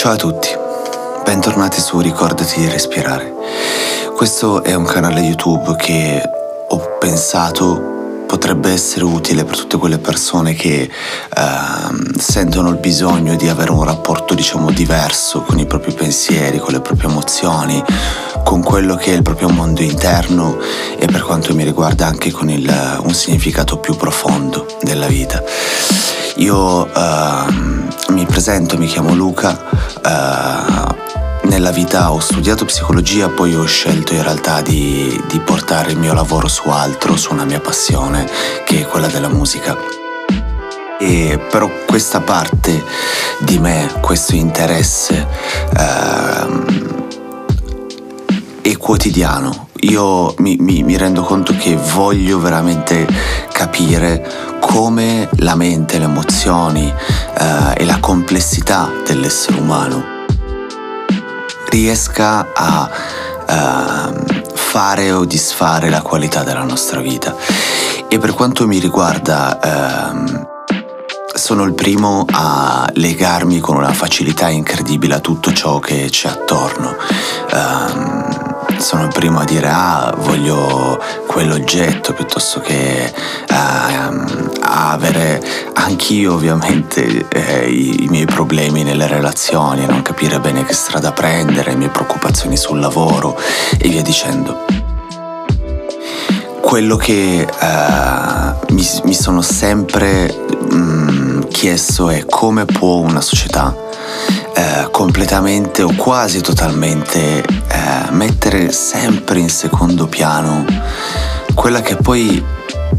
Ciao 0.00 0.12
a 0.12 0.16
tutti, 0.16 0.48
bentornati 1.26 1.78
su 1.78 2.00
Ricordati 2.00 2.60
di 2.60 2.70
respirare. 2.70 3.34
Questo 4.16 4.62
è 4.64 4.72
un 4.72 4.84
canale 4.84 5.20
YouTube 5.20 5.76
che 5.76 6.22
ho 6.68 6.96
pensato 6.98 7.89
potrebbe 8.30 8.70
essere 8.70 9.02
utile 9.02 9.44
per 9.44 9.56
tutte 9.56 9.76
quelle 9.76 9.98
persone 9.98 10.54
che 10.54 10.88
uh, 10.88 12.16
sentono 12.16 12.68
il 12.68 12.76
bisogno 12.76 13.34
di 13.34 13.48
avere 13.48 13.72
un 13.72 13.82
rapporto 13.82 14.34
diciamo 14.34 14.70
diverso 14.70 15.42
con 15.42 15.58
i 15.58 15.66
propri 15.66 15.92
pensieri, 15.92 16.60
con 16.60 16.72
le 16.72 16.80
proprie 16.80 17.10
emozioni, 17.10 17.82
con 18.44 18.62
quello 18.62 18.94
che 18.94 19.10
è 19.10 19.16
il 19.16 19.22
proprio 19.22 19.48
mondo 19.48 19.82
interno 19.82 20.58
e 20.96 21.06
per 21.06 21.22
quanto 21.22 21.56
mi 21.56 21.64
riguarda 21.64 22.06
anche 22.06 22.30
con 22.30 22.48
il, 22.48 22.72
un 23.02 23.14
significato 23.14 23.78
più 23.78 23.96
profondo 23.96 24.64
della 24.80 25.08
vita. 25.08 25.42
Io 26.36 26.84
uh, 26.84 28.12
mi 28.12 28.24
presento, 28.26 28.78
mi 28.78 28.86
chiamo 28.86 29.12
Luca. 29.12 29.58
Uh, 30.04 31.19
nella 31.44 31.70
vita 31.70 32.12
ho 32.12 32.20
studiato 32.20 32.64
psicologia, 32.64 33.28
poi 33.28 33.54
ho 33.54 33.64
scelto 33.64 34.12
in 34.12 34.22
realtà 34.22 34.60
di, 34.60 35.20
di 35.28 35.38
portare 35.40 35.92
il 35.92 35.98
mio 35.98 36.12
lavoro 36.12 36.48
su 36.48 36.68
altro, 36.68 37.16
su 37.16 37.32
una 37.32 37.44
mia 37.44 37.60
passione, 37.60 38.28
che 38.64 38.80
è 38.80 38.86
quella 38.86 39.08
della 39.08 39.28
musica. 39.28 39.76
E 40.98 41.40
però 41.50 41.70
questa 41.86 42.20
parte 42.20 42.84
di 43.38 43.58
me, 43.58 43.90
questo 44.00 44.34
interesse 44.34 45.26
ehm, 45.76 47.06
è 48.60 48.76
quotidiano. 48.76 49.68
Io 49.80 50.34
mi, 50.38 50.56
mi, 50.58 50.82
mi, 50.82 50.96
rendo 50.98 51.22
conto 51.22 51.56
che 51.56 51.74
voglio 51.94 52.38
veramente 52.38 53.06
capire 53.50 54.58
come 54.60 55.28
la 55.36 55.54
mente, 55.54 55.98
le 55.98 56.04
emozioni 56.04 56.92
eh, 57.38 57.72
e 57.74 57.84
la 57.86 57.98
complessità 57.98 58.90
dell'essere 59.06 59.58
umano 59.58 60.19
riesca 61.70 62.48
a 62.52 62.90
uh, 63.48 64.54
fare 64.54 65.12
o 65.12 65.24
disfare 65.24 65.88
la 65.88 66.02
qualità 66.02 66.42
della 66.42 66.64
nostra 66.64 67.00
vita. 67.00 67.34
E 68.08 68.18
per 68.18 68.34
quanto 68.34 68.66
mi 68.66 68.78
riguarda, 68.78 69.58
uh, 69.62 70.48
sono 71.32 71.62
il 71.62 71.74
primo 71.74 72.26
a 72.30 72.90
legarmi 72.92 73.60
con 73.60 73.76
una 73.76 73.92
facilità 73.92 74.48
incredibile 74.48 75.14
a 75.14 75.20
tutto 75.20 75.52
ciò 75.52 75.78
che 75.78 76.08
c'è 76.10 76.28
attorno. 76.28 76.96
Uh, 77.52 78.49
sono 78.80 79.02
il 79.02 79.12
primo 79.12 79.40
a 79.40 79.44
dire 79.44 79.68
ah 79.68 80.14
voglio 80.18 80.98
quell'oggetto 81.26 82.14
piuttosto 82.14 82.60
che 82.60 83.12
uh, 83.48 84.50
avere 84.60 85.42
anch'io 85.74 86.34
ovviamente 86.34 87.26
eh, 87.28 87.68
i, 87.68 88.04
i, 88.04 88.08
miei 88.08 88.24
problemi 88.24 88.82
nelle 88.82 89.06
relazioni, 89.06 89.84
non 89.86 90.02
capire 90.02 90.40
bene 90.40 90.64
che 90.64 90.72
strada 90.72 91.12
prendere, 91.12 91.70
le 91.70 91.76
mie 91.76 91.88
preoccupazioni 91.88 92.56
sul 92.56 92.80
lavoro 92.80 93.38
e 93.78 93.88
via 93.88 94.02
dicendo. 94.02 94.64
Quello 96.60 96.96
che 96.96 97.46
uh, 97.48 98.72
mi, 98.72 98.86
mi, 99.04 99.14
sono 99.14 99.42
sempre 99.42 100.34
um, 100.70 101.46
chiesto 101.48 102.08
è 102.08 102.24
come 102.24 102.64
può 102.64 102.96
una 102.96 103.20
società 103.20 103.88
completamente 105.00 105.82
o 105.82 105.94
quasi 105.96 106.42
totalmente 106.42 107.42
eh, 107.42 108.10
mettere 108.10 108.70
sempre 108.70 109.38
in 109.38 109.48
secondo 109.48 110.06
piano 110.06 110.62
quella 111.54 111.80
che 111.80 111.96
poi 111.96 112.44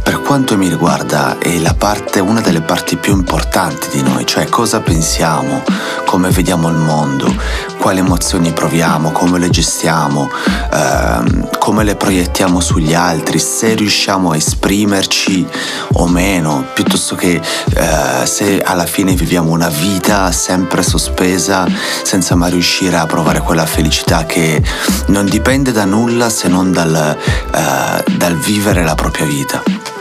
per 0.00 0.22
quanto 0.22 0.56
mi 0.56 0.68
riguarda 0.68 1.38
è 1.38 1.60
parte, 1.74 2.20
una 2.20 2.40
delle 2.40 2.60
parti 2.60 2.96
più 2.96 3.12
importanti 3.12 3.88
di 3.90 4.02
noi, 4.02 4.24
cioè 4.26 4.46
cosa 4.48 4.80
pensiamo, 4.80 5.62
come 6.04 6.30
vediamo 6.30 6.68
il 6.68 6.76
mondo, 6.76 7.34
quali 7.78 8.00
emozioni 8.00 8.52
proviamo, 8.52 9.12
come 9.12 9.38
le 9.38 9.48
gestiamo, 9.50 10.28
ehm, 10.72 11.58
come 11.58 11.84
le 11.84 11.96
proiettiamo 11.96 12.60
sugli 12.60 12.94
altri, 12.94 13.38
se 13.38 13.74
riusciamo 13.74 14.32
a 14.32 14.36
esprimerci 14.36 15.46
o 15.94 16.06
meno, 16.06 16.66
piuttosto 16.74 17.14
che 17.14 17.40
eh, 17.40 18.26
se 18.26 18.60
alla 18.60 18.86
fine 18.86 19.14
viviamo 19.14 19.50
una 19.52 19.68
vita 19.68 20.30
sempre 20.32 20.82
sospesa 20.82 21.66
senza 22.02 22.34
mai 22.34 22.50
riuscire 22.50 22.96
a 22.96 23.06
provare 23.06 23.40
quella 23.40 23.66
felicità 23.66 24.24
che 24.26 24.62
non 25.06 25.26
dipende 25.26 25.72
da 25.72 25.84
nulla 25.84 26.28
se 26.28 26.48
non 26.48 26.72
dal, 26.72 26.94
eh, 26.94 28.04
dal 28.16 28.36
vivere 28.36 28.84
la 28.84 28.94
propria 28.94 29.26
vita. 29.26 29.97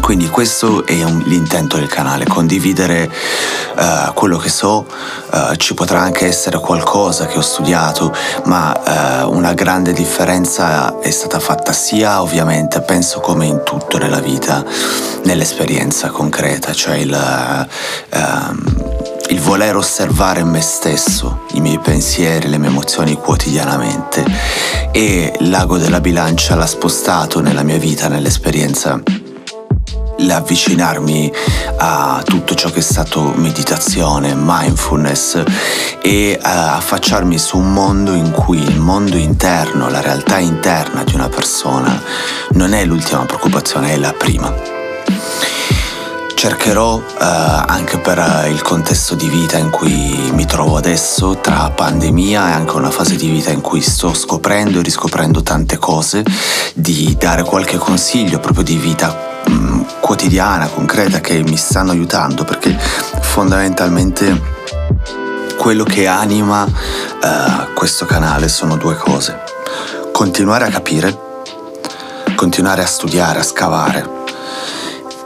Quindi 0.00 0.28
questo 0.28 0.86
è 0.86 1.02
un, 1.02 1.22
l'intento 1.26 1.76
del 1.76 1.88
canale, 1.88 2.24
condividere 2.26 3.10
uh, 3.76 4.12
quello 4.14 4.38
che 4.38 4.48
so, 4.48 4.86
uh, 5.30 5.54
ci 5.56 5.74
potrà 5.74 6.00
anche 6.00 6.26
essere 6.26 6.58
qualcosa 6.58 7.26
che 7.26 7.36
ho 7.36 7.42
studiato, 7.42 8.14
ma 8.44 9.24
uh, 9.24 9.30
una 9.30 9.52
grande 9.52 9.92
differenza 9.92 10.98
è 11.00 11.10
stata 11.10 11.38
fatta 11.38 11.72
sia 11.72 12.22
ovviamente, 12.22 12.80
penso 12.80 13.20
come 13.20 13.46
in 13.46 13.62
tutto 13.64 13.98
nella 13.98 14.20
vita, 14.20 14.64
nell'esperienza 15.24 16.08
concreta, 16.08 16.72
cioè 16.72 16.96
il, 16.96 17.66
um, 18.14 18.86
il 19.28 19.40
voler 19.40 19.76
osservare 19.76 20.42
me 20.42 20.62
stesso, 20.62 21.42
i 21.52 21.60
miei 21.60 21.78
pensieri, 21.78 22.48
le 22.48 22.58
mie 22.58 22.68
emozioni 22.68 23.14
quotidianamente. 23.14 24.24
E 24.90 25.34
l'ago 25.40 25.76
della 25.76 26.00
bilancia 26.00 26.54
l'ha 26.54 26.66
spostato 26.66 27.40
nella 27.40 27.62
mia 27.62 27.76
vita, 27.76 28.08
nell'esperienza 28.08 29.00
l'avvicinarmi 30.18 31.32
a 31.76 32.22
tutto 32.24 32.54
ciò 32.54 32.70
che 32.70 32.78
è 32.78 32.82
stato 32.82 33.32
meditazione, 33.36 34.34
mindfulness 34.34 35.42
e 36.02 36.30
eh, 36.32 36.38
affacciarmi 36.42 37.38
su 37.38 37.58
un 37.58 37.72
mondo 37.72 38.14
in 38.14 38.30
cui 38.30 38.62
il 38.62 38.80
mondo 38.80 39.16
interno, 39.16 39.88
la 39.88 40.00
realtà 40.00 40.38
interna 40.38 41.04
di 41.04 41.14
una 41.14 41.28
persona 41.28 42.02
non 42.50 42.72
è 42.72 42.84
l'ultima 42.84 43.24
preoccupazione, 43.26 43.92
è 43.92 43.96
la 43.96 44.12
prima. 44.12 44.76
Cercherò 46.34 46.98
eh, 46.98 47.04
anche 47.18 47.98
per 47.98 48.46
il 48.48 48.62
contesto 48.62 49.16
di 49.16 49.28
vita 49.28 49.58
in 49.58 49.70
cui 49.70 50.30
mi 50.32 50.46
trovo 50.46 50.76
adesso, 50.76 51.38
tra 51.40 51.70
pandemia 51.70 52.48
e 52.48 52.52
anche 52.52 52.76
una 52.76 52.90
fase 52.90 53.16
di 53.16 53.28
vita 53.28 53.50
in 53.50 53.60
cui 53.60 53.80
sto 53.80 54.14
scoprendo 54.14 54.78
e 54.78 54.82
riscoprendo 54.82 55.42
tante 55.42 55.78
cose, 55.78 56.24
di 56.74 57.16
dare 57.18 57.42
qualche 57.42 57.76
consiglio 57.76 58.38
proprio 58.38 58.62
di 58.62 58.76
vita 58.76 59.37
quotidiana, 60.00 60.68
concreta 60.68 61.20
che 61.20 61.42
mi 61.42 61.56
stanno 61.56 61.90
aiutando 61.90 62.44
perché 62.44 62.76
fondamentalmente 63.20 64.56
quello 65.58 65.84
che 65.84 66.06
anima 66.06 66.64
uh, 66.64 67.72
questo 67.74 68.06
canale 68.06 68.48
sono 68.48 68.76
due 68.76 68.96
cose. 68.96 69.38
Continuare 70.12 70.64
a 70.64 70.70
capire, 70.70 71.16
continuare 72.34 72.82
a 72.82 72.86
studiare, 72.86 73.40
a 73.40 73.42
scavare 73.42 74.16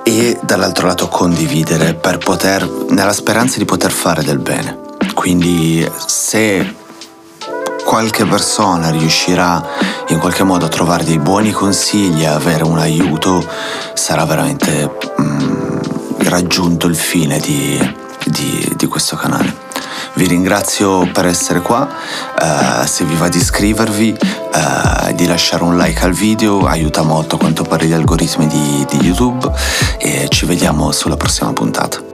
e 0.02 0.38
dall'altro 0.42 0.86
lato 0.86 1.08
condividere 1.08 1.94
per 1.94 2.18
poter, 2.18 2.68
nella 2.88 3.12
speranza 3.12 3.58
di 3.58 3.64
poter 3.64 3.92
fare 3.92 4.22
del 4.22 4.38
bene. 4.38 4.80
Quindi 5.14 5.88
se 6.06 6.74
qualche 7.92 8.24
persona 8.24 8.88
riuscirà 8.88 9.62
in 10.08 10.18
qualche 10.18 10.44
modo 10.44 10.64
a 10.64 10.68
trovare 10.70 11.04
dei 11.04 11.18
buoni 11.18 11.50
consigli, 11.50 12.24
a 12.24 12.36
avere 12.36 12.64
un 12.64 12.78
aiuto, 12.78 13.46
sarà 13.92 14.24
veramente 14.24 14.90
mm, 15.20 15.78
raggiunto 16.20 16.86
il 16.86 16.96
fine 16.96 17.38
di, 17.38 17.78
di, 18.24 18.72
di, 18.76 18.86
questo 18.86 19.14
canale. 19.16 19.54
Vi 20.14 20.26
ringrazio 20.26 21.06
per 21.12 21.26
essere 21.26 21.60
qua, 21.60 21.86
uh, 21.86 22.86
se 22.86 23.04
vi 23.04 23.14
va 23.14 23.28
di 23.28 23.36
iscrivervi, 23.36 24.16
uh, 24.18 25.12
di 25.12 25.26
lasciare 25.26 25.62
un 25.62 25.76
like 25.76 26.02
al 26.02 26.12
video, 26.12 26.64
aiuta 26.64 27.02
molto 27.02 27.36
quanto 27.36 27.62
pare 27.62 27.84
gli 27.84 27.92
algoritmi 27.92 28.46
di, 28.46 28.86
di 28.88 29.04
YouTube 29.04 29.52
e 29.98 30.28
ci 30.30 30.46
vediamo 30.46 30.92
sulla 30.92 31.18
prossima 31.18 31.52
puntata. 31.52 32.11